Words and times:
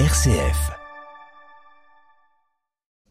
RCF. 0.00 0.72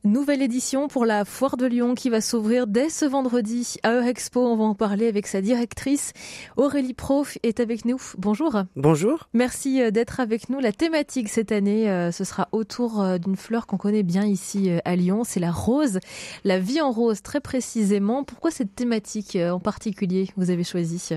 Nouvelle 0.04 0.42
édition 0.42 0.90
pour 0.90 1.06
la 1.06 1.24
Foire 1.24 1.56
de 1.56 1.66
Lyon 1.66 1.96
qui 1.96 2.10
va 2.10 2.20
s'ouvrir 2.20 2.68
dès 2.68 2.90
ce 2.90 3.06
vendredi 3.06 3.78
à 3.84 3.94
Eurexpo. 3.94 4.46
On 4.46 4.58
va 4.58 4.66
en 4.66 4.76
parler 4.76 5.08
avec 5.08 5.26
sa 5.26 5.40
directrice. 5.40 6.12
Aurélie 6.58 6.94
Prof 6.94 7.38
est 7.42 7.62
avec 7.62 7.86
nous. 7.86 8.02
Bonjour. 8.18 8.64
Bonjour. 8.76 9.30
Merci 9.32 9.82
euh, 9.82 9.92
d'être 9.92 10.20
avec 10.20 10.50
nous. 10.50 10.60
La 10.60 10.74
thématique 10.74 11.30
cette 11.30 11.54
année, 11.54 11.90
euh, 11.90 12.12
ce 12.12 12.26
sera 12.26 12.50
autour 12.52 13.02
euh, 13.02 13.18
d'une 13.18 13.38
fleur 13.38 13.66
qu'on 13.66 13.78
connaît 13.78 14.04
bien 14.04 14.26
ici 14.26 14.70
à 14.84 14.98
Lyon. 14.98 15.24
C'est 15.24 15.40
la 15.40 15.54
rose. 15.54 16.02
La 16.44 16.60
vie 16.60 16.82
en 16.82 16.92
rose 16.92 17.22
très 17.22 17.40
précisément. 17.40 18.26
Pourquoi 18.26 18.52
cette 18.52 18.76
thématique 18.76 19.38
en 19.38 19.62
particulier 19.62 20.28
vous 20.36 20.50
avez 20.50 20.66
choisi? 20.66 21.16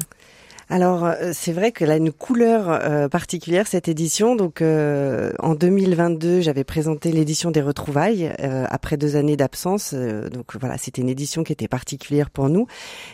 Alors 0.69 1.05
euh, 1.05 1.30
c'est 1.33 1.53
vrai 1.53 1.71
qu'elle 1.71 1.93
a 1.93 1.96
une 1.96 2.11
couleur 2.11 2.69
euh, 2.69 3.09
particulière 3.09 3.69
cette 3.69 3.87
édition. 3.87 4.35
Donc 4.35 4.62
euh, 4.62 5.32
en 5.39 5.55
2022, 5.55 6.40
j'avais 6.40 6.64
présenté 6.64 7.13
l'édition 7.13 7.53
des 7.53 7.63
retrouvailles 7.63 8.32
après 8.68 8.96
deux 8.96 9.17
années 9.17 9.37
d'absence. 9.37 9.95
donc 9.95 10.57
voilà, 10.59 10.79
c'était 10.79 11.03
une 11.03 11.09
édition 11.09 11.45
qui 11.45 11.53
était 11.53 11.68
particulière 11.68 12.31
pour 12.31 12.49
nous. 12.49 12.67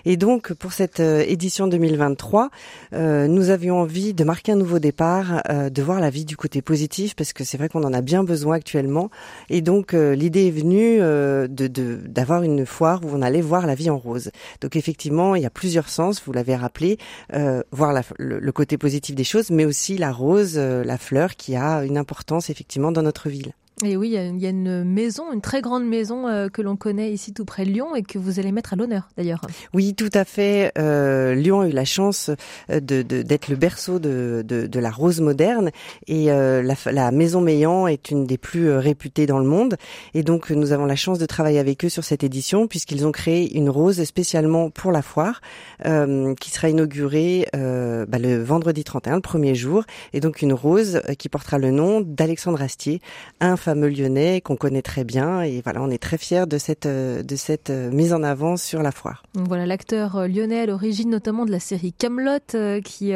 Et 0.05 0.17
donc 0.17 0.53
pour 0.55 0.73
cette 0.73 1.01
édition 1.01 1.67
2023, 1.67 2.51
nous 2.93 3.51
avions 3.51 3.81
envie 3.81 4.15
de 4.15 4.25
marquer 4.25 4.53
un 4.53 4.57
nouveau 4.57 4.79
départ, 4.79 5.43
de 5.48 5.83
voir 5.83 6.01
la 6.01 6.11
vie 6.11 6.25
du 6.25 6.37
côté 6.37 6.62
positif 6.62 7.15
parce 7.15 7.33
que 7.33 7.45
c'est 7.45 7.59
vrai 7.59 7.69
qu'on 7.69 7.84
en 7.84 7.93
a 7.93 8.01
bien 8.01 8.25
besoin 8.25 8.57
actuellement. 8.57 9.11
Et 9.51 9.61
donc 9.61 9.93
l'idée 9.93 10.47
est 10.47 10.51
venue 10.51 10.98
de 10.98 11.98
d'avoir 12.07 12.43
une 12.43 12.67
foire 12.67 13.01
où 13.05 13.09
on 13.12 13.23
allait 13.23 13.41
voir 13.41 13.67
la 13.67 13.75
vie 13.75 13.91
en 13.91 13.98
rose. 13.98 14.31
Donc 14.61 14.77
effectivement, 14.77 15.34
il 15.34 15.43
y 15.43 15.47
a 15.47 15.51
plusieurs 15.51 15.89
sens. 15.89 16.23
Vous 16.25 16.33
l'avez 16.33 16.57
rappelé. 16.57 16.98
Euh, 17.43 17.63
voir 17.73 17.93
le, 18.19 18.53
côté 18.53 18.79
positif 18.79 19.17
des 19.17 19.25
choses, 19.25 19.51
mais 19.51 19.65
aussi 19.65 19.99
la 19.99 20.13
rose, 20.13 20.55
euh, 20.57 20.85
la 20.85 20.97
fleur 20.97 21.35
qui 21.35 21.57
a 21.57 21.85
une 21.85 21.99
importance 21.99 22.51
effectivement 22.51 22.93
dans 22.93 23.03
notre 23.03 23.29
ville. 23.29 23.53
Et 23.85 23.97
oui, 23.97 24.09
il 24.09 24.41
y 24.41 24.47
a 24.47 24.51
une 24.51 24.84
maison, 24.84 25.33
une 25.33 25.41
très 25.41 25.61
grande 25.61 25.84
maison 25.84 26.29
euh, 26.29 26.48
que 26.48 26.62
l'on 26.62 26.77
connaît 26.77 27.12
ici 27.12 27.33
tout 27.33 27.45
près 27.45 27.65
de 27.65 27.70
Lyon 27.70 27.97
et 27.97 28.03
que 28.03 28.19
vous 28.19 28.39
allez 28.39 28.53
mettre 28.53 28.73
à 28.73 28.77
l'honneur 28.77 29.09
d'ailleurs. 29.17 29.41
Oui, 29.75 29.95
tout 29.95 30.11
à 30.15 30.25
fait. 30.25 30.73
Euh, 30.79 31.34
Lyon 31.34 31.62
a 31.62 31.69
eu 31.69 31.73
la 31.73 31.84
chance 31.84 32.31
euh, 32.71 32.81
d'être 32.81 33.48
le 33.48 33.56
berceau 33.56 33.98
de, 33.98 34.69
la 34.73 34.91
rose 34.91 35.21
moderne 35.21 35.71
et 36.06 36.27
la, 36.27 36.75
la, 36.91 37.11
maison 37.12 37.41
Meillan 37.41 37.87
est 37.87 38.11
une 38.11 38.27
des 38.27 38.39
plus 38.39 38.71
réputées 38.73 39.27
dans 39.27 39.39
le 39.39 39.45
monde. 39.45 39.77
Et 40.15 40.23
donc 40.23 40.51
nous 40.51 40.73
avons 40.73 40.87
la 40.87 40.97
chance 40.97 41.19
de 41.19 41.27
travailler 41.27 41.59
avec 41.59 41.84
eux 41.84 41.89
sur 41.89 42.05
cette 42.05 42.25
édition 42.25 42.67
puisqu'ils 42.67 43.06
ont 43.06 43.12
créé 43.12 43.56
une 43.56 43.71
rose 43.71 44.03
spécialement 44.03 44.71
pour 44.71 44.91
la 44.91 45.03
foire 45.03 45.41
qui 45.84 46.51
sera 46.51 46.69
inaugurée 46.69 47.47
bah, 47.53 48.19
le 48.19 48.43
vendredi 48.43 48.83
31, 48.83 49.17
le 49.17 49.21
premier 49.21 49.55
jour. 49.55 49.84
Et 50.12 50.21
donc 50.21 50.43
une 50.43 50.53
rose 50.53 51.01
qui 51.19 51.28
portera 51.28 51.59
le 51.59 51.71
nom 51.71 52.01
d'Alexandre 52.01 52.61
Astier, 52.61 53.01
un 53.41 53.56
fameux 53.73 53.89
lyonnais 53.89 54.42
qu'on 54.42 54.56
connaît 54.56 54.83
très 54.83 55.03
bien. 55.03 55.41
Et 55.41 55.62
voilà, 55.62 55.81
on 55.83 55.89
est 55.89 55.97
très 55.97 56.19
fiers 56.19 56.47
de 56.47 56.59
cette, 56.59 56.84
euh, 56.84 57.23
de 57.23 57.37
cette 57.37 57.70
euh, 57.70 57.91
mise 57.91 58.12
en 58.12 58.23
avant 58.23 58.59
sur 58.59 58.83
la 58.83 58.92
foire. 58.92 59.23
Voilà 59.33 59.65
l'acteur 59.65 60.17
euh, 60.17 60.28
lyonnais 60.28 60.61
à 60.61 60.67
l'origine 60.67 61.09
notamment 61.09 61.47
de 61.47 61.51
la 61.51 61.59
série 61.59 61.95
Camelot 61.95 62.39
qui, 62.84 63.12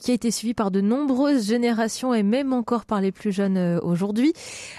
qui 0.00 0.10
a 0.10 0.14
été 0.14 0.30
suivi 0.30 0.52
par 0.52 0.70
de 0.70 0.82
nombreuses 0.82 1.46
générations 1.46 2.12
et 2.12 2.22
même 2.22 2.52
encore 2.52 2.84
par 2.84 3.00
les 3.00 3.12
plus 3.12 3.32
jeunes 3.32 3.78
aujourd'hui. 3.82 4.32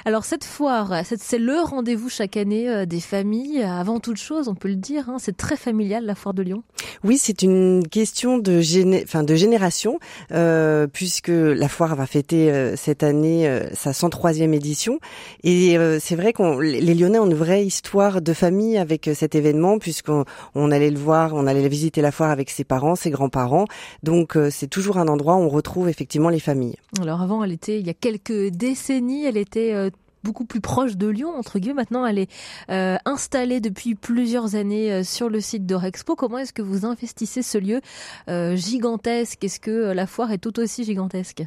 Alors 0.06 0.26
cette 0.26 0.44
foire, 0.44 1.02
c'est 1.06 1.38
le 1.40 1.60
rendez-vous 1.60 2.10
chaque 2.10 2.38
année 2.38 2.86
des 2.86 3.00
familles. 3.00 3.64
Avant 3.64 4.00
toute 4.00 4.18
chose, 4.18 4.48
on 4.48 4.56
peut 4.56 4.68
le 4.68 4.76
dire, 4.76 5.10
hein, 5.10 5.18
c'est 5.20 5.36
très 5.36 5.58
familial 5.58 6.06
la 6.06 6.16
foire 6.16 6.34
de 6.34 6.44
Lyon. 6.44 6.64
Oui, 7.04 7.18
c'est 7.18 7.42
une 7.42 7.88
question 7.88 8.38
de, 8.38 8.60
géné... 8.62 9.04
enfin, 9.04 9.24
de 9.24 9.36
génération 9.36 10.00
euh, 10.32 10.88
puisque 10.88 11.30
la 11.30 11.68
foire 11.68 11.96
va 11.96 12.06
fêter 12.06 12.52
cette 12.76 13.04
année 13.04 13.50
sa 13.74 13.92
103e 13.92 14.54
édition 14.54 14.99
et 15.44 15.78
euh, 15.78 16.00
c'est 16.00 16.16
vrai 16.16 16.34
qu'on 16.34 16.60
les 16.60 16.94
Lyonnais 16.94 17.20
ont 17.20 17.26
une 17.26 17.34
vraie 17.34 17.66
histoire 17.66 18.22
de 18.22 18.34
famille 18.34 18.78
avec 18.78 19.08
euh, 19.08 19.14
cet 19.14 19.36
événement 19.36 19.80
puisqu'on 19.80 20.26
on 20.56 20.72
allait 20.72 20.92
le 20.92 21.00
voir, 21.00 21.34
on 21.34 21.48
allait 21.48 21.68
visiter 21.68 22.02
la 22.02 22.12
foire 22.12 22.30
avec 22.30 22.50
ses 22.50 22.64
parents, 22.64 22.96
ses 22.96 23.10
grands-parents. 23.10 23.66
Donc 24.04 24.36
euh, 24.36 24.50
c'est 24.52 24.68
toujours 24.68 24.98
un 24.98 25.08
endroit 25.08 25.36
où 25.36 25.40
on 25.40 25.50
retrouve 25.50 25.90
effectivement 25.90 26.30
les 26.30 26.40
familles. 26.40 26.76
Alors 27.02 27.22
avant, 27.22 27.44
elle 27.44 27.52
était 27.52 27.80
il 27.80 27.88
y 27.88 27.90
a 27.90 27.94
quelques 27.94 28.50
décennies, 28.50 29.26
elle 29.26 29.38
était 29.38 29.92
beaucoup 30.24 30.46
plus 30.46 30.62
proche 30.62 30.98
de 30.98 31.08
Lyon, 31.08 31.34
entre 31.38 31.60
guillemets. 31.60 31.82
Maintenant, 31.82 32.06
elle 32.06 32.20
est 32.20 32.30
installée 33.06 33.62
depuis 33.62 33.96
plusieurs 33.96 34.56
années 34.56 35.04
sur 35.04 35.30
le 35.30 35.40
site 35.40 35.66
de 35.66 35.76
Rexpo. 35.76 36.16
Comment 36.16 36.40
est-ce 36.40 36.54
que 36.54 36.62
vous 36.62 36.86
investissez 36.86 37.42
ce 37.42 37.58
lieu 37.58 37.82
gigantesque? 38.56 39.44
Est-ce 39.44 39.60
que 39.60 39.92
la 39.92 40.08
foire 40.08 40.32
est 40.32 40.40
tout 40.40 40.60
aussi 40.60 40.84
gigantesque? 40.84 41.44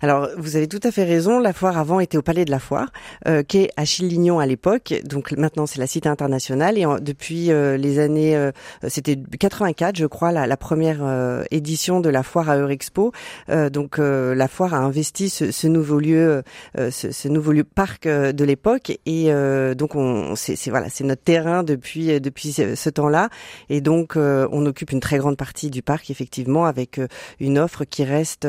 Alors, 0.00 0.28
vous 0.36 0.56
avez 0.56 0.68
tout 0.68 0.80
à 0.82 0.90
fait 0.90 1.04
raison. 1.04 1.38
La 1.40 1.52
foire 1.52 1.78
avant 1.78 2.00
était 2.00 2.18
au 2.18 2.22
Palais 2.22 2.44
de 2.44 2.50
la 2.50 2.58
Foire, 2.58 2.90
euh, 3.26 3.42
qui 3.42 3.58
est 3.58 3.70
à 3.76 3.84
Chillignon 3.84 4.38
à 4.38 4.46
l'époque. 4.46 4.94
Donc 5.04 5.32
maintenant, 5.32 5.66
c'est 5.66 5.78
la 5.78 5.86
Cité 5.86 6.08
internationale. 6.08 6.78
Et 6.78 6.86
depuis 7.00 7.50
euh, 7.50 7.76
les 7.76 7.98
années, 7.98 8.36
euh, 8.36 8.50
c'était 8.86 9.16
84, 9.16 9.96
je 9.96 10.06
crois, 10.06 10.32
la, 10.32 10.46
la 10.46 10.56
première 10.56 10.98
euh, 11.02 11.44
édition 11.50 12.00
de 12.00 12.08
la 12.08 12.22
foire 12.22 12.50
à 12.50 12.56
Eurexpo. 12.56 13.12
donc 13.48 13.98
la 13.98 14.48
foire 14.48 14.74
a 14.74 14.78
investi 14.78 15.28
ce, 15.28 15.50
ce 15.50 15.66
nouveau 15.66 15.98
lieu, 15.98 16.42
ce, 16.76 17.10
ce, 17.10 17.28
nouveau 17.28 17.52
lieu 17.52 17.64
parc 17.64 18.06
de 18.06 18.44
l'époque. 18.44 18.92
Et 19.06 19.30
donc, 19.74 19.94
on, 19.94 20.34
c'est, 20.36 20.70
voilà, 20.70 20.88
c'est 20.88 21.04
notre 21.04 21.22
terrain 21.22 21.62
depuis 21.62 22.20
depuis 22.20 22.52
ce, 22.52 22.74
ce 22.74 22.90
temps-là. 22.90 23.28
Et 23.68 23.80
donc, 23.80 24.14
on 24.16 24.66
occupe 24.66 24.92
une 24.92 25.00
très 25.00 25.18
grande 25.18 25.36
partie 25.36 25.70
du 25.70 25.82
parc, 25.82 26.10
effectivement, 26.10 26.66
avec 26.66 27.00
une 27.40 27.58
offre 27.58 27.84
qui 27.84 28.04
reste 28.04 28.48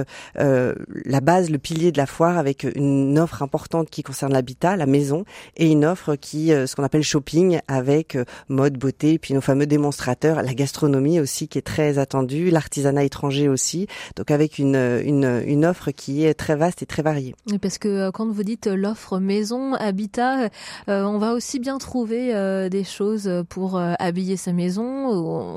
la 1.09 1.21
base, 1.21 1.49
le 1.49 1.57
pilier 1.57 1.91
de 1.91 1.97
la 1.97 2.05
foire 2.05 2.37
avec 2.37 2.65
une 2.75 3.17
offre 3.17 3.41
importante 3.41 3.89
qui 3.89 4.03
concerne 4.03 4.31
l'habitat, 4.31 4.77
la 4.77 4.85
maison, 4.85 5.25
et 5.57 5.69
une 5.69 5.83
offre 5.83 6.15
qui, 6.15 6.53
euh, 6.53 6.67
ce 6.67 6.75
qu'on 6.75 6.83
appelle 6.83 7.03
shopping, 7.03 7.59
avec 7.67 8.15
euh, 8.15 8.25
mode, 8.47 8.77
beauté, 8.77 9.17
puis 9.17 9.33
nos 9.33 9.41
fameux 9.41 9.65
démonstrateurs, 9.65 10.43
la 10.43 10.53
gastronomie 10.53 11.19
aussi 11.19 11.47
qui 11.47 11.57
est 11.57 11.63
très 11.63 11.97
attendue, 11.97 12.51
l'artisanat 12.51 13.03
étranger 13.03 13.49
aussi, 13.49 13.87
donc 14.15 14.29
avec 14.29 14.59
une, 14.59 14.75
une, 14.75 15.41
une 15.45 15.65
offre 15.65 15.89
qui 15.91 16.25
est 16.25 16.35
très 16.35 16.55
vaste 16.55 16.83
et 16.83 16.85
très 16.85 17.01
variée. 17.01 17.33
Parce 17.59 17.79
que 17.79 17.87
euh, 17.87 18.11
quand 18.11 18.29
vous 18.29 18.43
dites 18.43 18.67
l'offre 18.67 19.17
maison, 19.17 19.73
habitat, 19.73 20.49
on 20.87 21.17
va 21.17 21.33
aussi 21.33 21.59
bien 21.59 21.77
trouver 21.77 22.69
des 22.69 22.83
choses 22.83 23.29
pour 23.49 23.79
habiller 23.79 24.37
sa 24.37 24.53
maison 24.53 25.07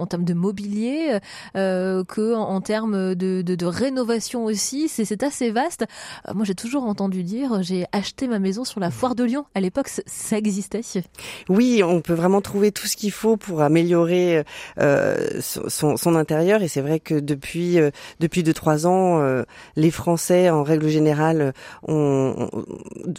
en, 0.00 0.06
termes 0.06 0.24
de 0.24 0.34
mobilier 0.34 1.18
que 1.54 2.60
termes 2.60 3.14
de, 3.14 3.42
de, 3.42 3.54
de 3.54 3.66
rénovation 3.66 4.44
aussi. 4.44 4.88
C'est 4.88 5.22
assez 5.22 5.41
vaste. 5.50 5.84
Euh, 6.28 6.34
moi, 6.34 6.44
j'ai 6.44 6.54
toujours 6.54 6.84
entendu 6.84 7.22
dire, 7.22 7.62
j'ai 7.62 7.86
acheté 7.92 8.28
ma 8.28 8.38
maison 8.38 8.64
sur 8.64 8.80
la 8.80 8.90
foire 8.90 9.14
de 9.14 9.24
Lyon. 9.24 9.44
À 9.54 9.60
l'époque, 9.60 9.88
ça 9.88 10.38
existait. 10.38 10.82
Oui, 11.48 11.82
on 11.84 12.00
peut 12.00 12.14
vraiment 12.14 12.40
trouver 12.40 12.72
tout 12.72 12.86
ce 12.86 12.96
qu'il 12.96 13.12
faut 13.12 13.36
pour 13.36 13.62
améliorer 13.62 14.44
euh, 14.78 15.40
son, 15.40 15.96
son, 15.96 16.14
intérieur. 16.14 16.62
Et 16.62 16.68
c'est 16.68 16.80
vrai 16.80 17.00
que 17.00 17.14
depuis 17.14 17.78
euh, 17.78 17.90
depuis 18.20 18.42
deux 18.42 18.52
trois 18.52 18.86
ans, 18.86 19.20
euh, 19.20 19.44
les 19.76 19.90
Français, 19.90 20.50
en 20.50 20.62
règle 20.62 20.88
générale, 20.88 21.52
ont, 21.86 22.48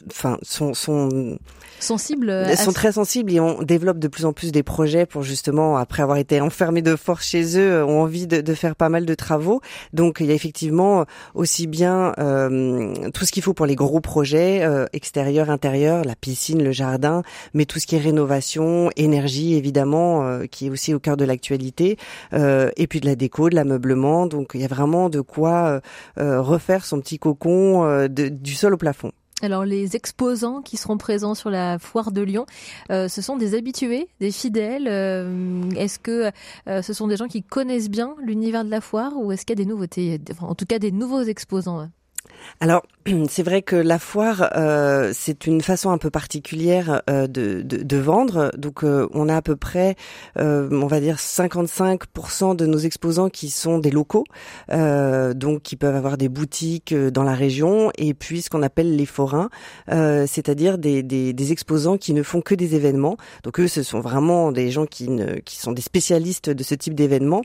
enfin, 0.09 0.37
sont, 0.41 0.73
sont 0.73 1.37
sensibles, 1.79 2.55
sont 2.55 2.71
très 2.71 2.93
sensibles 2.93 3.33
et 3.33 3.39
on 3.39 3.61
développe 3.61 3.99
de 3.99 4.07
plus 4.07 4.25
en 4.25 4.33
plus 4.33 4.51
des 4.51 4.63
projets 4.63 5.05
pour 5.05 5.23
justement, 5.23 5.77
après 5.77 6.03
avoir 6.03 6.17
été 6.17 6.39
enfermés 6.39 6.81
de 6.81 6.95
force 6.95 7.27
chez 7.27 7.57
eux, 7.59 7.83
ont 7.83 8.01
envie 8.01 8.27
de, 8.27 8.41
de 8.41 8.53
faire 8.53 8.75
pas 8.75 8.89
mal 8.89 9.05
de 9.05 9.15
travaux. 9.15 9.61
Donc, 9.91 10.17
il 10.19 10.27
y 10.27 10.31
a 10.31 10.35
effectivement 10.35 11.05
aussi 11.33 11.67
bien 11.67 12.12
euh, 12.19 12.93
tout 13.13 13.25
ce 13.25 13.31
qu'il 13.31 13.43
faut 13.43 13.53
pour 13.53 13.65
les 13.65 13.75
gros 13.75 13.99
projets 13.99 14.63
euh, 14.63 14.85
extérieurs, 14.93 15.49
intérieurs, 15.49 16.03
la 16.03 16.15
piscine, 16.15 16.63
le 16.63 16.71
jardin, 16.71 17.23
mais 17.53 17.65
tout 17.65 17.79
ce 17.79 17.87
qui 17.87 17.95
est 17.95 17.99
rénovation, 17.99 18.89
énergie 18.95 19.55
évidemment, 19.55 20.25
euh, 20.25 20.45
qui 20.45 20.67
est 20.67 20.69
aussi 20.69 20.93
au 20.93 20.99
cœur 20.99 21.17
de 21.17 21.25
l'actualité, 21.25 21.97
et 22.33 22.87
puis 22.87 22.99
de 22.99 23.05
la 23.05 23.15
déco, 23.15 23.49
de 23.49 23.55
l'ameublement. 23.55 24.27
Donc 24.27 24.51
il 24.53 24.61
y 24.61 24.65
a 24.65 24.67
vraiment 24.67 25.09
de 25.09 25.21
quoi 25.21 25.81
refaire 26.17 26.85
son 26.85 26.99
petit 26.99 27.19
cocon 27.19 28.07
du 28.07 28.53
sol 28.53 28.73
au 28.73 28.77
plafond. 28.77 29.11
Alors 29.41 29.65
les 29.65 29.95
exposants 29.95 30.61
qui 30.61 30.77
seront 30.77 30.97
présents 30.97 31.35
sur 31.35 31.49
la 31.49 31.79
foire 31.79 32.11
de 32.11 32.21
Lyon, 32.21 32.45
ce 32.89 33.21
sont 33.21 33.37
des 33.37 33.55
habitués, 33.55 34.07
des 34.19 34.31
fidèles. 34.31 34.87
est-ce 35.77 35.99
que 35.99 36.31
ce 36.67 36.93
sont 36.93 37.07
des 37.07 37.17
gens 37.17 37.27
qui 37.27 37.43
connaissent 37.43 37.89
bien 37.89 38.15
l'univers 38.21 38.65
de 38.65 38.69
la 38.69 38.81
foire 38.81 39.13
ou 39.17 39.31
est-ce 39.31 39.45
qu'il 39.45 39.57
y 39.57 39.61
a 39.61 39.63
des 39.63 39.69
nouveautés, 39.69 40.19
en 40.41 40.55
tout 40.55 40.65
cas 40.65 40.79
des 40.79 40.91
nouveaux 40.91 41.23
exposants 41.23 41.87
alors, 42.59 42.83
c'est 43.29 43.43
vrai 43.43 43.61
que 43.61 43.75
la 43.75 43.99
foire, 43.99 44.49
euh, 44.55 45.11
c'est 45.13 45.47
une 45.47 45.61
façon 45.61 45.89
un 45.89 45.97
peu 45.97 46.09
particulière 46.09 47.01
euh, 47.09 47.27
de, 47.27 47.61
de, 47.61 47.83
de, 47.83 47.97
vendre. 47.97 48.51
Donc, 48.57 48.83
euh, 48.83 49.07
on 49.13 49.29
a 49.29 49.35
à 49.35 49.41
peu 49.41 49.55
près, 49.55 49.95
euh, 50.37 50.69
on 50.71 50.87
va 50.87 50.99
dire, 50.99 51.17
55% 51.17 52.55
de 52.55 52.65
nos 52.65 52.77
exposants 52.77 53.29
qui 53.29 53.49
sont 53.49 53.79
des 53.79 53.91
locaux, 53.91 54.23
euh, 54.71 55.33
donc 55.33 55.61
qui 55.61 55.75
peuvent 55.75 55.95
avoir 55.95 56.17
des 56.17 56.29
boutiques 56.29 56.93
dans 56.93 57.23
la 57.23 57.33
région, 57.33 57.91
et 57.97 58.13
puis 58.13 58.41
ce 58.41 58.49
qu'on 58.49 58.63
appelle 58.63 58.95
les 58.95 59.05
forains, 59.05 59.49
c'est-à-dire 59.87 60.77
des, 60.77 61.03
des, 61.03 61.33
des, 61.33 61.51
exposants 61.51 61.97
qui 61.97 62.13
ne 62.13 62.23
font 62.23 62.41
que 62.41 62.55
des 62.55 62.75
événements. 62.75 63.17
Donc, 63.43 63.59
eux, 63.59 63.67
ce 63.67 63.83
sont 63.83 63.99
vraiment 63.99 64.51
des 64.51 64.71
gens 64.71 64.85
qui, 64.85 65.09
ne, 65.09 65.35
qui 65.35 65.57
sont 65.57 65.71
des 65.71 65.81
spécialistes 65.81 66.49
de 66.49 66.63
ce 66.63 66.75
type 66.75 66.95
d'événements. 66.95 67.41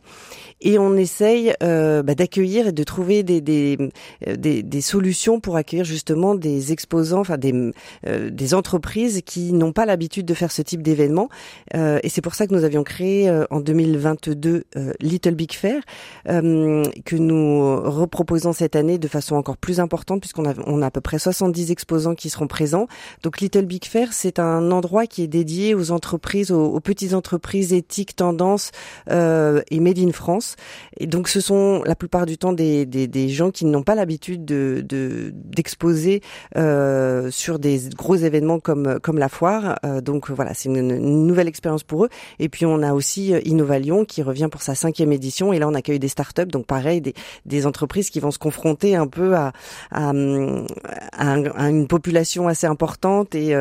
Et 0.61 0.79
on 0.79 0.97
essaye 0.97 1.55
bah, 1.61 2.03
d'accueillir 2.03 2.69
et 2.69 2.73
de 2.73 2.85
trouver 2.85 3.23
des, 3.23 3.41
des, 3.41 3.79
des, 4.27 4.62
des 4.62 4.81
solutions 4.88 4.99
solution 4.99 5.40
pour 5.40 5.56
accueillir 5.56 5.85
justement 5.85 6.35
des 6.35 6.73
exposants, 6.73 7.20
enfin 7.20 7.38
des, 7.38 7.73
des 8.05 8.55
entreprises 8.55 9.23
qui 9.25 9.52
n'ont 9.52 9.73
pas 9.73 9.87
l'habitude 9.87 10.26
de 10.26 10.35
faire 10.35 10.50
ce 10.50 10.61
type 10.61 10.82
d'événement. 10.82 11.29
et 11.73 12.08
c'est 12.08 12.20
pour 12.20 12.35
ça 12.35 12.49
que 12.49 12.55
nous 12.55 12.64
avions 12.64 12.82
créé 12.82 13.31
en 13.50 13.61
2022 13.61 14.64
Little 15.00 15.35
Big 15.35 15.52
Fair, 15.52 15.81
que 16.26 17.17
nous 17.17 17.81
reproposons 17.90 18.52
cette 18.52 18.75
année 18.75 18.99
de 18.99 19.08
façon 19.08 19.37
encore 19.37 19.56
plus 19.56 19.79
importante 19.79 20.20
puisqu'on 20.20 20.46
a, 20.46 20.55
on 20.67 20.82
a 20.82 20.87
à 20.87 20.90
peu 20.90 21.00
près 21.00 21.19
70 21.19 21.70
exposants 21.70 22.14
qui 22.14 22.29
seront 22.29 22.49
présents. 22.49 22.88
Donc 23.23 23.40
Little 23.40 23.67
Big 23.67 23.85
Fair, 23.85 24.12
c'est 24.12 24.38
un 24.38 24.70
endroit 24.73 25.06
qui 25.06 25.23
est 25.23 25.29
dédié 25.29 25.75
aux 25.75 25.93
entreprises, 25.93 26.50
aux, 26.50 26.81
petites 26.81 27.14
entreprises 27.14 27.73
éthiques, 27.73 28.17
tendances 28.17 28.73
euh, 29.11 29.62
et 29.70 29.81
made 29.81 29.99
in 29.99 30.12
France. 30.12 30.56
Et 30.99 31.06
donc 31.06 31.29
ce 31.29 31.40
sont 31.40 31.82
la 31.85 31.94
plupart 31.94 32.26
du 32.26 32.37
temps 32.37 32.52
des, 32.52 32.85
des, 32.85 33.06
des 33.06 33.29
gens 33.29 33.50
qui 33.50 33.64
n'ont 33.64 33.85
pas 33.85 33.94
l'habitude 33.94 34.44
de 34.44 34.77
d'exposer 34.82 36.22
euh, 36.56 37.30
sur 37.30 37.58
des 37.58 37.80
gros 37.96 38.16
événements 38.16 38.60
comme 38.60 38.98
comme 39.00 39.19
la 39.19 39.28
foire. 39.28 39.78
Euh, 39.84 40.00
donc 40.00 40.30
voilà, 40.30 40.54
c'est 40.54 40.69
une, 40.69 41.26
nouvelle 41.26 41.48
expérience 41.48 41.82
pour 41.82 42.04
eux. 42.04 42.08
Et 42.38 42.48
puis 42.48 42.66
on 42.66 42.82
a 42.82 42.92
aussi 42.92 43.34
euh, 43.34 43.40
Innovalion 43.44 44.04
qui 44.04 44.22
revient 44.22 44.48
pour 44.50 44.62
sa 44.62 44.75
cinquième 44.75 45.12
édition. 45.12 45.52
Et 45.52 45.58
là 45.58 45.69
on 45.69 45.75
accueille 45.75 45.98
des 45.98 46.08
startups, 46.08 46.46
donc 46.46 46.66
pareil 46.66 47.00
des, 47.00 47.14
des 47.46 47.66
entreprises 47.66 48.10
qui 48.10 48.20
vont 48.20 48.30
se 48.30 48.38
confronter 48.38 48.96
un 48.96 49.06
peu 49.06 49.34
à, 49.34 49.52
à, 49.90 50.10
à, 50.10 51.69
une 51.69 51.86
population 51.88 52.48
assez 52.48 52.66
importante 52.66 53.34
et 53.34 53.54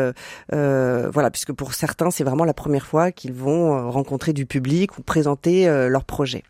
euh, 0.53 1.09
voilà, 1.13 1.31
puisque 1.31 1.53
pour 1.53 1.73
certains 1.73 2.11
c'est 2.11 2.23
vraiment 2.23 2.45
la 2.45 2.53
première 2.53 2.85
fois 2.85 3.11
qu'ils 3.11 3.33
vont 3.33 3.91
rencontrer 3.91 4.33
du 4.33 4.45
public 4.45 4.97
ou 4.97 5.01
présenter 5.01 5.67
euh, 5.67 5.89
leur 5.89 6.03
projet. 6.03 6.43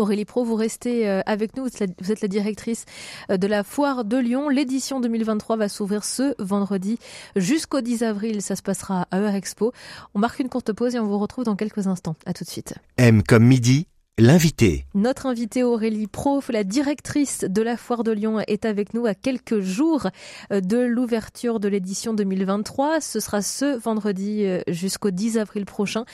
Aurélie 0.00 0.24
Pro, 0.24 0.44
vous 0.44 0.54
restez 0.54 1.08
avec 1.08 1.56
nous. 1.56 1.66
Vous 2.00 2.12
êtes 2.12 2.20
la 2.20 2.28
directrice 2.28 2.84
de 3.28 3.46
la 3.48 3.64
Foire 3.64 4.04
de 4.04 4.16
Lyon. 4.16 4.48
L'édition 4.48 5.00
2023 5.00 5.56
va 5.56 5.68
s'ouvrir 5.68 6.04
ce 6.04 6.36
vendredi 6.38 7.00
jusqu'au 7.34 7.80
10 7.80 8.04
avril. 8.04 8.40
Ça 8.40 8.54
se 8.54 8.62
passera 8.62 9.08
à 9.10 9.18
Eurexpo. 9.18 9.72
On 10.14 10.20
marque 10.20 10.38
une 10.38 10.48
courte 10.48 10.72
pause 10.72 10.94
et 10.94 11.00
on 11.00 11.06
vous 11.06 11.18
retrouve 11.18 11.44
dans 11.44 11.56
quelques 11.56 11.88
instants. 11.88 12.14
À 12.26 12.32
tout 12.32 12.44
de 12.44 12.48
suite. 12.48 12.74
M 12.96 13.24
comme 13.24 13.44
midi 13.44 13.88
L'invité. 14.20 14.84
Notre 14.96 15.26
invitée 15.26 15.62
Aurélie 15.62 16.08
Prof, 16.08 16.48
la 16.48 16.64
directrice 16.64 17.44
de 17.48 17.62
la 17.62 17.76
Foire 17.76 18.02
de 18.02 18.10
Lyon, 18.10 18.40
est 18.48 18.64
avec 18.64 18.92
nous 18.92 19.06
à 19.06 19.14
quelques 19.14 19.60
jours 19.60 20.08
euh, 20.50 20.60
de 20.60 20.76
l'ouverture 20.76 21.60
de 21.60 21.68
l'édition 21.68 22.14
2023. 22.14 23.00
Ce 23.00 23.20
sera 23.20 23.42
ce 23.42 23.78
vendredi 23.78 24.44
euh, 24.44 24.60
jusqu'au 24.66 25.12
10 25.12 25.38
avril 25.38 25.66
prochain. 25.66 26.04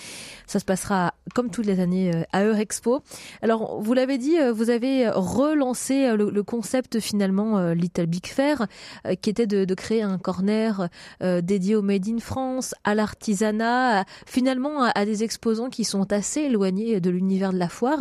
Ça 0.46 0.58
se 0.58 0.66
passera 0.66 1.14
comme 1.34 1.48
toutes 1.48 1.64
les 1.64 1.80
années 1.80 2.14
euh, 2.14 2.24
à 2.32 2.44
Eurexpo. 2.44 3.00
Alors, 3.40 3.80
vous 3.80 3.94
l'avez 3.94 4.18
dit, 4.18 4.36
vous 4.52 4.68
avez 4.68 5.08
relancé 5.08 6.14
le, 6.14 6.42
concept 6.42 7.00
finalement 7.00 7.70
Little 7.72 8.04
Big 8.04 8.26
Fair, 8.26 8.66
qui 9.22 9.30
était 9.30 9.46
de, 9.46 9.74
créer 9.74 10.02
un 10.02 10.18
corner 10.18 10.90
dédié 11.22 11.74
au 11.74 11.80
Made 11.80 12.06
in 12.06 12.18
France, 12.18 12.74
à 12.84 12.94
l'artisanat, 12.94 14.04
finalement 14.26 14.82
à 14.82 15.04
des 15.06 15.24
exposants 15.24 15.70
qui 15.70 15.84
sont 15.84 16.12
assez 16.12 16.42
éloignés 16.42 17.00
de 17.00 17.08
l'univers 17.08 17.54
de 17.54 17.58
la 17.58 17.70
foire 17.70 17.93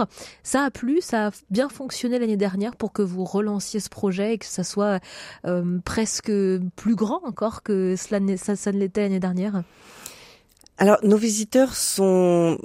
ça 0.43 0.63
a 0.63 0.71
plu, 0.71 0.99
ça 1.01 1.27
a 1.27 1.31
bien 1.49 1.69
fonctionné 1.69 2.19
l'année 2.19 2.37
dernière 2.37 2.75
pour 2.75 2.93
que 2.93 3.01
vous 3.01 3.23
relanciez 3.23 3.79
ce 3.79 3.89
projet 3.89 4.33
et 4.33 4.37
que 4.37 4.45
ça 4.45 4.63
soit 4.63 4.99
euh, 5.45 5.79
presque 5.83 6.31
plus 6.75 6.95
grand 6.95 7.21
encore 7.25 7.63
que 7.63 7.95
cela, 7.95 8.19
ça, 8.37 8.55
ça 8.55 8.71
ne 8.71 8.79
l'était 8.79 9.01
l'année 9.01 9.19
dernière 9.19 9.63
alors, 10.79 10.97
nos 11.03 11.17
visiteurs 11.17 11.75
sont 11.75 12.57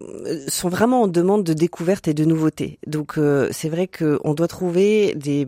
sont 0.49 0.71
vraiment 0.71 1.03
en 1.03 1.09
demande 1.09 1.45
de 1.45 1.53
découverte 1.53 2.09
et 2.09 2.15
de 2.15 2.25
nouveautés. 2.25 2.79
Donc, 2.87 3.19
euh, 3.19 3.49
c'est 3.53 3.69
vrai 3.69 3.87
qu'on 3.87 4.33
doit 4.33 4.49
trouver 4.49 5.15
des, 5.15 5.45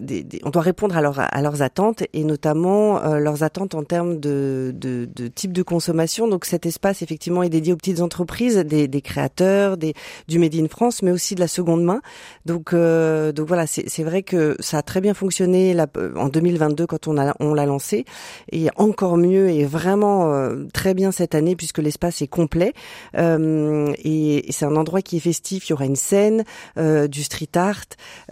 des, 0.00 0.26
on 0.42 0.50
doit 0.50 0.62
répondre 0.62 0.96
à, 0.96 1.00
leur, 1.02 1.20
à 1.20 1.40
leurs 1.40 1.62
attentes 1.62 2.02
et 2.12 2.24
notamment 2.24 3.00
euh, 3.04 3.18
leurs 3.20 3.44
attentes 3.44 3.76
en 3.76 3.84
termes 3.84 4.18
de, 4.18 4.72
de, 4.74 5.08
de, 5.14 5.28
type 5.28 5.52
de 5.52 5.62
consommation. 5.62 6.26
Donc, 6.26 6.46
cet 6.46 6.66
espace 6.66 7.00
effectivement 7.00 7.44
est 7.44 7.48
dédié 7.48 7.72
aux 7.72 7.76
petites 7.76 8.00
entreprises, 8.00 8.56
des, 8.58 8.88
des 8.88 9.00
créateurs, 9.00 9.76
des, 9.76 9.94
du 10.26 10.40
Made 10.40 10.56
in 10.56 10.66
France, 10.66 11.00
mais 11.00 11.12
aussi 11.12 11.36
de 11.36 11.40
la 11.40 11.48
seconde 11.48 11.84
main. 11.84 12.02
Donc, 12.44 12.72
euh, 12.72 13.30
donc 13.30 13.46
voilà, 13.46 13.68
c'est 13.68 14.02
vrai 14.02 14.24
que 14.24 14.56
ça 14.58 14.78
a 14.78 14.82
très 14.82 15.00
bien 15.00 15.14
fonctionné 15.14 15.74
là, 15.74 15.86
en 16.16 16.28
2022 16.28 16.86
quand 16.86 17.06
on 17.06 17.16
a 17.18 17.34
on 17.38 17.54
l'a 17.54 17.66
lancé 17.66 18.04
et 18.50 18.68
encore 18.76 19.16
mieux 19.16 19.48
et 19.48 19.64
vraiment 19.64 20.48
très 20.72 20.94
bien 20.94 21.12
cette 21.12 21.34
année 21.34 21.56
puisque 21.56 21.83
l'espace 21.84 22.22
est 22.22 22.26
complet 22.26 22.72
euh, 23.16 23.92
et, 24.02 24.46
c'est 24.50 24.64
un 24.64 24.76
endroit 24.76 25.02
qui 25.02 25.16
est 25.16 25.20
festif. 25.20 25.68
Il 25.68 25.70
y 25.70 25.72
aura 25.72 25.84
une 25.84 25.96
scène, 25.96 26.44
euh, 26.78 27.08
du 27.08 27.22
street 27.22 27.48
art, 27.54 27.84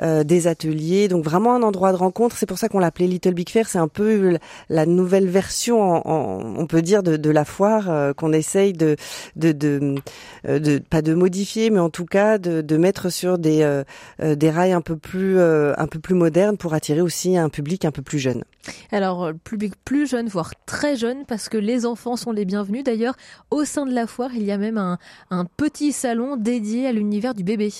euh, 0.02 0.24
des 0.24 0.46
ateliers, 0.46 1.08
donc 1.08 1.24
vraiment 1.24 1.54
un 1.54 1.62
endroit 1.62 1.92
de 1.92 1.96
rencontre. 1.96 2.36
C'est 2.36 2.46
pour 2.46 2.58
ça 2.58 2.68
qu'on 2.68 2.78
l'appelait 2.78 3.06
Little 3.06 3.34
Big 3.34 3.48
Fair. 3.48 3.68
C'est 3.68 3.78
un 3.78 3.88
peu 3.88 4.38
la 4.68 4.86
nouvelle 4.86 5.28
version, 5.28 6.02
on 6.04 6.66
peut 6.66 6.82
dire, 6.82 7.02
de, 7.02 7.30
la 7.30 7.44
foire 7.44 8.14
qu'on 8.14 8.32
essaye 8.32 8.72
de, 8.72 8.96
de, 9.36 9.52
de, 9.52 10.78
pas 10.78 11.02
de 11.02 11.14
modifier, 11.14 11.70
mais 11.70 11.78
en 11.78 11.90
tout 11.90 12.04
cas 12.04 12.38
de, 12.38 12.76
mettre 12.76 13.10
sur 13.10 13.38
des, 13.38 13.82
des 14.20 14.50
rails 14.50 14.72
un 14.72 14.80
peu 14.80 14.96
plus, 14.96 15.40
un 15.40 15.86
peu 15.86 15.98
plus 15.98 16.14
modernes 16.14 16.56
pour 16.56 16.74
attirer 16.74 17.00
aussi 17.00 17.36
un 17.36 17.48
public 17.48 17.84
un 17.84 17.90
peu 17.90 18.02
plus 18.02 18.18
jeune. 18.18 18.42
Alors, 18.90 19.32
public 19.44 19.74
plus 19.84 20.06
jeune, 20.06 20.28
voire 20.28 20.52
très 20.66 20.96
jeune, 20.96 21.24
parce 21.26 21.48
que 21.48 21.58
les 21.58 21.86
enfants 21.86 22.16
sont 22.16 22.32
les 22.32 22.44
bienvenus. 22.44 22.84
D'ailleurs, 22.84 23.16
au 23.50 23.64
sein 23.64 23.86
de 23.86 23.92
la 23.92 24.06
foire, 24.06 24.34
il 24.34 24.44
y 24.44 24.52
a 24.52 24.58
même 24.58 24.78
un 24.78 25.44
petit 25.56 25.92
salon 25.92 26.36
dédié 26.36 26.86
à 26.86 26.92
l'univers 26.92 27.34
du 27.34 27.44
bébé. 27.44 27.72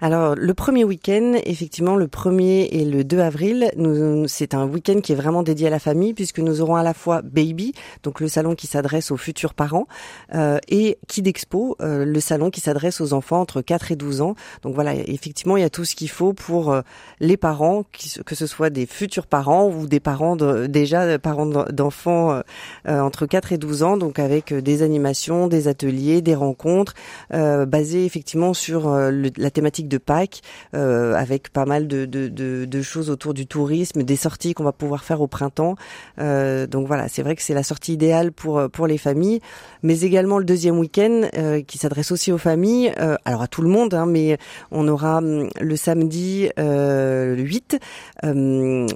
Alors 0.00 0.34
le 0.36 0.54
premier 0.54 0.84
week-end, 0.84 1.34
effectivement, 1.44 1.96
le 1.96 2.06
1er 2.06 2.68
et 2.70 2.84
le 2.84 3.02
2 3.02 3.18
avril, 3.18 3.70
c'est 4.28 4.54
un 4.54 4.66
week-end 4.66 5.00
qui 5.00 5.12
est 5.12 5.16
vraiment 5.16 5.42
dédié 5.42 5.66
à 5.66 5.70
la 5.70 5.80
famille 5.80 6.14
puisque 6.14 6.38
nous 6.38 6.60
aurons 6.60 6.76
à 6.76 6.82
la 6.82 6.94
fois 6.94 7.22
Baby, 7.22 7.72
donc 8.02 8.20
le 8.20 8.28
salon 8.28 8.54
qui 8.54 8.66
s'adresse 8.66 9.10
aux 9.10 9.16
futurs 9.16 9.54
parents, 9.54 9.86
euh, 10.34 10.58
et 10.68 10.98
Kid 11.08 11.26
Expo, 11.26 11.76
euh, 11.80 12.04
le 12.04 12.20
salon 12.20 12.50
qui 12.50 12.60
s'adresse 12.60 13.00
aux 13.00 13.12
enfants 13.12 13.40
entre 13.40 13.60
4 13.60 13.92
et 13.92 13.96
12 13.96 14.20
ans. 14.20 14.34
Donc 14.62 14.74
voilà, 14.74 14.94
effectivement, 14.94 15.56
il 15.56 15.62
y 15.62 15.66
a 15.66 15.70
tout 15.70 15.84
ce 15.84 15.96
qu'il 15.96 16.10
faut 16.10 16.32
pour 16.32 16.72
euh, 16.72 16.82
les 17.20 17.36
parents, 17.36 17.84
que 18.24 18.34
ce 18.34 18.46
soit 18.46 18.70
des 18.70 18.86
futurs 18.86 19.26
parents 19.26 19.68
ou 19.68 19.86
des 19.86 20.00
parents 20.00 20.36
de, 20.36 20.66
déjà 20.66 21.18
parents 21.18 21.46
d'enfants 21.46 22.40
entre 22.86 23.26
4 23.26 23.52
et 23.52 23.58
12 23.58 23.82
ans, 23.82 23.96
donc 23.96 24.18
avec 24.18 24.52
des 24.52 24.82
animations, 24.82 25.48
des 25.48 25.68
ateliers, 25.68 26.22
des 26.22 26.34
rencontres, 26.34 26.94
basées 27.30 28.04
effectivement 28.04 28.54
sur 28.54 28.90
le, 28.90 29.30
la 29.36 29.47
thématique 29.50 29.88
de 29.88 29.98
Pâques, 29.98 30.40
euh, 30.74 31.14
avec 31.14 31.50
pas 31.50 31.64
mal 31.64 31.88
de, 31.88 32.04
de, 32.04 32.28
de, 32.28 32.64
de, 32.64 32.82
choses 32.82 33.10
autour 33.10 33.34
du 33.34 33.46
tourisme, 33.46 34.02
des 34.02 34.16
sorties 34.16 34.54
qu'on 34.54 34.64
va 34.64 34.72
pouvoir 34.72 35.04
faire 35.04 35.20
au 35.20 35.26
printemps. 35.26 35.76
Euh, 36.18 36.66
donc 36.66 36.86
voilà, 36.86 37.08
c'est 37.08 37.22
vrai 37.22 37.36
que 37.36 37.42
c'est 37.42 37.54
la 37.54 37.62
sortie 37.62 37.92
idéale 37.92 38.32
pour 38.32 38.68
pour 38.70 38.86
les 38.86 38.98
familles, 38.98 39.40
mais 39.82 40.00
également 40.00 40.38
le 40.38 40.44
deuxième 40.44 40.78
week-end 40.78 41.28
euh, 41.36 41.62
qui 41.62 41.78
s'adresse 41.78 42.12
aussi 42.12 42.32
aux 42.32 42.38
familles, 42.38 42.92
euh, 42.98 43.16
alors 43.24 43.42
à 43.42 43.48
tout 43.48 43.62
le 43.62 43.68
monde, 43.68 43.94
hein, 43.94 44.06
mais 44.06 44.38
on 44.70 44.88
aura 44.88 45.18
hum, 45.18 45.48
le 45.60 45.76
samedi 45.76 46.48
euh, 46.58 47.36
le 47.36 47.42
8 47.42 47.78
euh, 48.24 48.86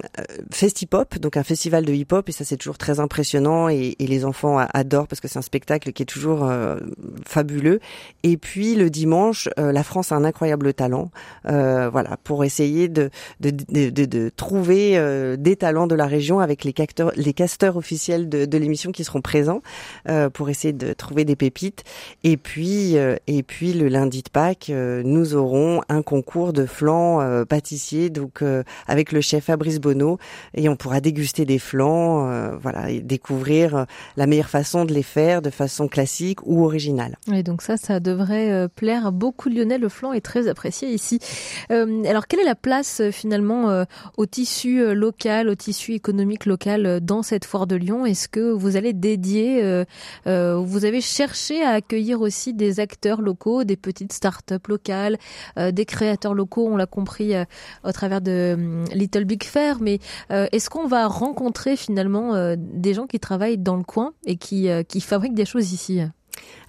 Festipop, 0.51 1.17
donc 1.19 1.37
un 1.37 1.43
festival 1.43 1.85
de 1.85 1.93
hip-hop, 1.93 2.27
et 2.29 2.31
ça 2.31 2.43
c'est 2.43 2.57
toujours 2.57 2.77
très 2.77 2.99
impressionnant 2.99 3.69
et, 3.69 3.95
et 3.99 4.07
les 4.07 4.25
enfants 4.25 4.57
adorent 4.73 5.07
parce 5.07 5.19
que 5.19 5.27
c'est 5.27 5.39
un 5.39 5.43
spectacle 5.43 5.91
qui 5.93 6.03
est 6.03 6.07
toujours 6.07 6.49
fabuleux. 7.25 7.79
Et 8.23 8.37
puis 8.37 8.75
le 8.75 8.89
dimanche, 8.89 9.49
la 9.57 9.83
France 9.83 10.11
a 10.11 10.15
un 10.15 10.23
incroyable 10.23 10.42
talent, 10.73 11.11
euh, 11.47 11.89
voilà, 11.89 12.17
pour 12.23 12.43
essayer 12.43 12.87
de 12.87 13.09
de, 13.39 13.51
de, 13.51 14.05
de, 14.05 14.29
trouver 14.29 14.97
euh, 14.97 15.35
des 15.37 15.55
talents 15.55 15.87
de 15.87 15.95
la 15.95 16.05
région 16.05 16.39
avec 16.39 16.63
les 16.63 16.73
casteurs, 16.73 17.11
les 17.15 17.33
casteurs 17.33 17.77
officiels 17.77 18.29
de, 18.29 18.45
de 18.45 18.57
l'émission 18.57 18.91
qui 18.91 19.03
seront 19.03 19.21
présents 19.21 19.61
euh, 20.09 20.29
pour 20.29 20.49
essayer 20.49 20.73
de 20.73 20.93
trouver 20.93 21.25
des 21.25 21.35
pépites. 21.35 21.83
Et 22.23 22.37
puis 22.37 22.95
et 23.27 23.43
puis 23.43 23.73
le 23.73 23.87
lundi 23.87 24.23
de 24.23 24.29
Pâques, 24.29 24.71
nous 24.71 25.35
aurons 25.35 25.81
un 25.89 26.01
concours 26.01 26.53
de 26.53 26.65
flancs 26.65 27.45
pâtissiers, 27.45 28.09
donc 28.09 28.43
avec 28.87 29.11
le 29.11 29.21
chef 29.21 29.45
Fabrice 29.45 29.79
Bonneau, 29.79 30.17
et 30.53 30.69
on 30.69 30.75
pourra 30.75 31.01
déguster 31.01 31.45
des 31.45 31.59
flancs, 31.59 32.57
voilà, 32.61 32.89
et 32.89 33.01
découvrir 33.01 33.85
la 34.17 34.27
meilleure 34.27 34.49
façon 34.49 34.85
de 34.85 34.93
les 34.93 35.03
faire 35.03 35.41
de 35.41 35.49
façon 35.49 35.87
classique 35.87 36.39
ou 36.45 36.63
originale. 36.63 37.17
Et 37.31 37.43
donc 37.43 37.61
ça, 37.61 37.77
ça 37.77 37.99
devrait 37.99 38.67
plaire 38.69 39.07
à 39.07 39.11
beaucoup 39.11 39.49
de 39.49 39.55
Lyonnais. 39.55 39.77
Le 39.77 39.89
flan 39.89 40.13
est 40.13 40.21
très 40.21 40.32
très 40.33 40.47
apprécié 40.47 40.89
ici. 40.89 41.19
Euh, 41.69 42.03
alors, 42.05 42.25
quelle 42.27 42.39
est 42.39 42.45
la 42.45 42.55
place 42.55 43.01
euh, 43.01 43.11
finalement 43.11 43.69
euh, 43.69 43.85
au 44.17 44.25
tissu 44.25 44.95
local, 44.95 45.47
au 45.47 45.53
tissu 45.53 45.93
économique 45.93 46.47
local 46.47 46.99
dans 47.01 47.21
cette 47.21 47.45
foire 47.45 47.67
de 47.67 47.75
Lyon? 47.75 48.07
Est-ce 48.07 48.27
que 48.27 48.51
vous 48.51 48.75
allez 48.75 48.93
dédier, 48.93 49.83
vous 50.25 50.85
avez 50.85 51.01
cherché 51.01 51.63
à 51.63 51.71
accueillir 51.71 52.21
aussi 52.21 52.53
des 52.53 52.79
acteurs 52.79 53.21
locaux, 53.21 53.63
des 53.63 53.75
petites 53.75 54.13
start-up 54.13 54.67
locales, 54.67 55.17
des 55.57 55.85
créateurs 55.85 56.33
locaux, 56.33 56.67
on 56.67 56.77
l'a 56.77 56.85
compris 56.85 57.33
au 57.83 57.91
travers 57.91 58.21
de 58.21 58.83
Little 58.93 59.25
Big 59.25 59.43
Fair, 59.43 59.77
mais 59.81 59.99
est-ce 60.29 60.69
qu'on 60.69 60.87
va 60.87 61.07
rencontrer 61.07 61.75
finalement 61.75 62.55
des 62.57 62.93
gens 62.93 63.07
qui 63.07 63.19
travaillent 63.19 63.57
dans 63.57 63.75
le 63.75 63.83
coin 63.83 64.13
et 64.25 64.37
qui 64.37 65.01
fabriquent 65.01 65.35
des 65.35 65.45
choses 65.45 65.73
ici? 65.73 66.01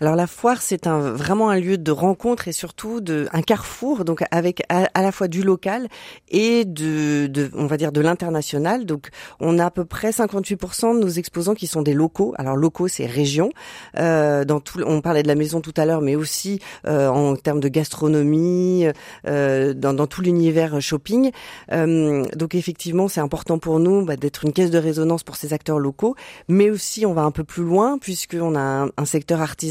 Alors 0.00 0.16
la 0.16 0.26
foire, 0.26 0.60
c'est 0.60 0.86
vraiment 0.86 1.50
un 1.50 1.58
lieu 1.58 1.78
de 1.78 1.90
rencontre 1.90 2.48
et 2.48 2.52
surtout 2.52 3.00
de, 3.00 3.28
un 3.32 3.42
carrefour, 3.42 4.04
donc 4.04 4.22
avec 4.30 4.62
à, 4.68 4.88
la 5.00 5.12
fois 5.12 5.28
du 5.28 5.42
local 5.42 5.88
et 6.28 6.64
de, 6.64 7.50
on 7.54 7.66
va 7.66 7.76
dire 7.76 7.92
de 7.92 8.00
l'international. 8.00 8.86
Donc 8.86 9.08
on 9.40 9.58
a 9.58 9.66
à 9.66 9.70
peu 9.70 9.84
près 9.84 10.10
58% 10.10 10.96
de 10.96 11.00
nos 11.00 11.08
exposants 11.08 11.54
qui 11.54 11.66
sont 11.66 11.82
des 11.82 11.94
locaux. 11.94 12.34
Alors 12.36 12.56
locaux, 12.56 12.88
c'est 12.88 13.06
région. 13.06 13.50
Euh, 13.98 14.44
dans 14.44 14.60
tout, 14.60 14.82
on 14.84 15.00
parlait 15.00 15.22
de 15.22 15.28
la 15.28 15.36
maison 15.36 15.60
tout 15.60 15.74
à 15.76 15.86
l'heure, 15.86 16.00
mais 16.00 16.16
aussi 16.16 16.60
euh, 16.86 17.08
en 17.08 17.36
termes 17.36 17.60
de 17.60 17.68
gastronomie, 17.68 18.86
euh, 19.26 19.74
dans, 19.74 20.06
tout 20.06 20.22
l'univers 20.22 20.80
shopping. 20.80 21.30
Donc 21.70 22.54
effectivement, 22.54 23.08
c'est 23.08 23.20
important 23.20 23.58
pour 23.58 23.80
nous 23.80 24.04
bah, 24.04 24.16
d'être 24.16 24.44
une 24.44 24.52
caisse 24.52 24.70
de 24.70 24.78
résonance 24.78 25.22
pour 25.22 25.36
ces 25.36 25.52
acteurs 25.52 25.78
locaux, 25.78 26.14
mais 26.48 26.68
aussi 26.70 27.06
on 27.06 27.14
va 27.14 27.22
un 27.22 27.30
peu 27.30 27.44
plus 27.44 27.62
loin 27.62 27.98
puisqu'on 27.98 28.54
a 28.54 28.60
un, 28.60 28.90
un 28.96 29.04
secteur 29.04 29.40
artisanal 29.40 29.63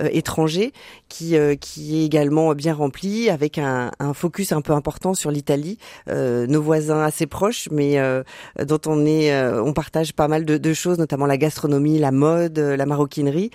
euh, 0.00 0.08
étranger 0.12 0.72
qui 1.08 1.36
euh, 1.36 1.54
qui 1.56 2.00
est 2.00 2.04
également 2.04 2.54
bien 2.54 2.74
rempli 2.74 3.30
avec 3.30 3.58
un, 3.58 3.90
un 3.98 4.14
focus 4.14 4.52
un 4.52 4.60
peu 4.60 4.72
important 4.72 5.14
sur 5.14 5.30
l'Italie, 5.30 5.78
euh, 6.08 6.46
nos 6.46 6.62
voisins 6.62 7.02
assez 7.02 7.26
proches, 7.26 7.68
mais 7.70 7.98
dont 8.64 8.80
on 8.86 9.04
est 9.06 9.34
on 9.58 9.72
partage 9.72 10.12
pas 10.12 10.28
mal 10.28 10.44
de, 10.44 10.56
de, 10.56 10.72
choses, 10.72 10.98
notamment 10.98 11.26
la 11.26 11.36
gastronomie, 11.36 11.98
la 11.98 12.12
mode, 12.12 12.58
la 12.58 12.86
maroquinerie. 12.86 13.50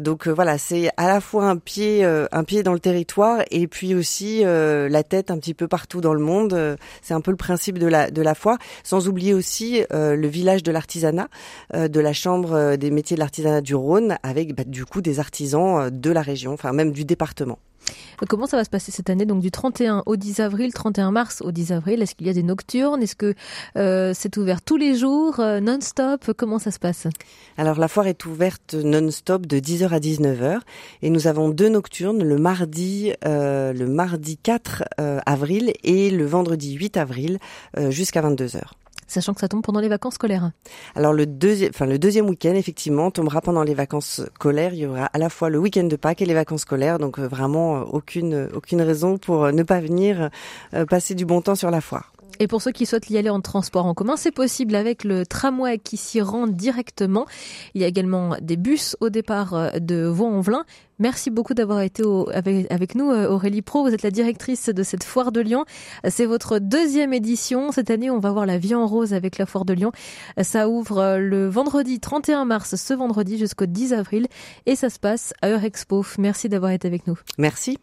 donc 0.00 0.28
voilà, 0.28 0.58
c'est 0.58 0.90
à 0.96 1.06
la 1.06 1.20
fois 1.20 1.44
un 1.44 1.56
pied 1.56 2.04
un 2.04 2.44
pied 2.44 2.62
dans 2.62 2.72
le 2.72 2.80
territoire 2.80 3.42
et 3.50 3.66
puis 3.66 3.94
aussi 3.94 4.42
la 4.44 5.02
tête 5.02 5.30
un 5.30 5.38
petit 5.38 5.54
peu 5.54 5.68
partout 5.68 6.00
dans 6.00 6.14
le 6.14 6.20
monde. 6.20 6.76
c'est 7.02 7.14
un 7.14 7.20
peu 7.20 7.30
le 7.30 7.36
principe 7.36 7.78
de 7.78 7.86
la 7.86 8.10
de 8.10 8.22
la 8.22 8.34
foire, 8.34 8.58
sans 8.82 9.08
oublier 9.08 9.34
aussi 9.34 9.82
le 9.90 10.28
village 10.28 10.62
de 10.62 10.72
l'artisanat, 10.72 11.28
de 11.74 12.00
la 12.00 12.12
chambre 12.12 12.76
des 12.76 12.90
métiers 12.90 13.16
de 13.16 13.20
l'artisanat 13.20 13.60
du 13.60 13.74
Rhône, 13.74 14.18
avec 14.22 14.54
bah, 14.54 14.64
du 14.66 14.84
coup 14.84 14.95
des 15.02 15.20
artisans 15.20 15.78
euh, 15.78 15.90
de 15.90 16.10
la 16.10 16.22
région, 16.22 16.52
enfin 16.52 16.72
même 16.72 16.92
du 16.92 17.04
département. 17.04 17.58
Comment 18.28 18.46
ça 18.46 18.56
va 18.56 18.64
se 18.64 18.70
passer 18.70 18.90
cette 18.90 19.10
année 19.10 19.26
Donc 19.26 19.40
du 19.40 19.52
31 19.52 20.02
au 20.06 20.16
10 20.16 20.40
avril, 20.40 20.72
31 20.72 21.12
mars 21.12 21.40
au 21.42 21.52
10 21.52 21.70
avril, 21.72 22.02
est-ce 22.02 22.16
qu'il 22.16 22.26
y 22.26 22.30
a 22.30 22.32
des 22.32 22.42
nocturnes? 22.42 23.00
Est-ce 23.00 23.14
que 23.14 23.34
euh, 23.76 24.12
c'est 24.12 24.36
ouvert 24.38 24.60
tous 24.60 24.76
les 24.76 24.96
jours, 24.96 25.38
euh, 25.38 25.60
non-stop? 25.60 26.32
Comment 26.36 26.58
ça 26.58 26.72
se 26.72 26.80
passe? 26.80 27.06
Alors 27.56 27.78
la 27.78 27.86
foire 27.86 28.08
est 28.08 28.26
ouverte 28.26 28.74
non-stop 28.74 29.46
de 29.46 29.58
10h 29.58 29.90
à 29.90 30.00
19h 30.00 30.60
et 31.02 31.10
nous 31.10 31.28
avons 31.28 31.48
deux 31.48 31.68
nocturnes 31.68 32.24
le 32.24 32.38
mardi, 32.38 33.12
le 33.24 33.84
mardi 33.84 34.36
4 34.36 34.84
avril 35.26 35.72
et 35.84 36.10
le 36.10 36.26
vendredi 36.26 36.74
8 36.74 36.96
avril 36.96 37.38
jusqu'à 37.90 38.22
22h 38.22 38.62
sachant 39.06 39.34
que 39.34 39.40
ça 39.40 39.48
tombe 39.48 39.62
pendant 39.62 39.80
les 39.80 39.88
vacances 39.88 40.14
scolaires. 40.14 40.50
Alors 40.94 41.12
le 41.12 41.26
deuxième, 41.26 41.70
enfin 41.70 41.86
le 41.86 41.98
deuxième 41.98 42.28
week-end 42.28 42.54
effectivement 42.54 43.10
tombera 43.10 43.40
pendant 43.40 43.62
les 43.62 43.74
vacances 43.74 44.22
scolaires. 44.34 44.72
Il 44.74 44.80
y 44.80 44.86
aura 44.86 45.06
à 45.06 45.18
la 45.18 45.28
fois 45.28 45.50
le 45.50 45.58
week-end 45.58 45.84
de 45.84 45.96
Pâques 45.96 46.22
et 46.22 46.26
les 46.26 46.34
vacances 46.34 46.62
scolaires, 46.62 46.98
donc 46.98 47.18
euh, 47.18 47.26
vraiment 47.26 47.78
euh, 47.78 47.84
aucune 47.84 48.48
aucune 48.54 48.82
raison 48.82 49.18
pour 49.18 49.44
euh, 49.44 49.52
ne 49.52 49.62
pas 49.62 49.80
venir 49.80 50.30
passer 50.88 51.14
du 51.14 51.24
bon 51.24 51.40
temps 51.40 51.54
sur 51.54 51.70
la 51.70 51.80
foire. 51.80 52.12
Et 52.40 52.46
pour 52.46 52.62
ceux 52.62 52.72
qui 52.72 52.86
souhaitent 52.86 53.10
y 53.10 53.18
aller 53.18 53.30
en 53.30 53.40
transport 53.40 53.86
en 53.86 53.94
commun, 53.94 54.16
c'est 54.16 54.30
possible 54.30 54.74
avec 54.74 55.04
le 55.04 55.26
tramway 55.26 55.78
qui 55.78 55.96
s'y 55.96 56.20
rend 56.20 56.46
directement. 56.46 57.26
Il 57.74 57.80
y 57.80 57.84
a 57.84 57.86
également 57.86 58.36
des 58.40 58.56
bus 58.56 58.96
au 59.00 59.08
départ 59.08 59.54
euh, 59.54 59.70
de 59.78 60.04
Vaux-en-Velin. 60.04 60.64
Merci 60.98 61.30
beaucoup 61.30 61.52
d'avoir 61.52 61.82
été 61.82 62.02
avec, 62.32 62.94
nous, 62.94 63.10
euh, 63.10 63.28
Aurélie 63.28 63.60
Pro. 63.60 63.82
Vous 63.82 63.92
êtes 63.92 64.02
la 64.02 64.10
directrice 64.10 64.70
de 64.70 64.82
cette 64.82 65.04
foire 65.04 65.30
de 65.30 65.40
Lyon. 65.40 65.64
C'est 66.08 66.24
votre 66.24 66.58
deuxième 66.58 67.12
édition. 67.12 67.70
Cette 67.70 67.90
année, 67.90 68.10
on 68.10 68.18
va 68.18 68.30
voir 68.30 68.46
la 68.46 68.56
vie 68.56 68.74
en 68.74 68.86
rose 68.86 69.12
avec 69.12 69.36
la 69.36 69.44
foire 69.44 69.66
de 69.66 69.74
Lyon. 69.74 69.92
Ça 70.40 70.68
ouvre 70.68 70.98
euh, 70.98 71.18
le 71.18 71.48
vendredi 71.48 72.00
31 72.00 72.46
mars, 72.46 72.76
ce 72.76 72.94
vendredi 72.94 73.36
jusqu'au 73.38 73.66
10 73.66 73.92
avril. 73.92 74.26
Et 74.64 74.74
ça 74.74 74.88
se 74.88 74.98
passe 74.98 75.34
à 75.42 75.50
Eurexpo. 75.50 76.04
Merci 76.18 76.48
d'avoir 76.48 76.72
été 76.72 76.88
avec 76.88 77.06
nous. 77.06 77.18
Merci. 77.38 77.78